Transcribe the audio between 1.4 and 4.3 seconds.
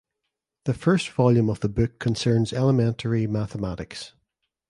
of the book concerns elementary mathematics.